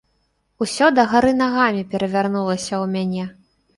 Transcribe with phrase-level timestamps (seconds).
[0.65, 3.23] Усё дагары нагамі перавярнулася ў мяне.